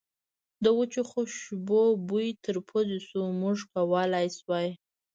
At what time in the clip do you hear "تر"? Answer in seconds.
2.45-2.55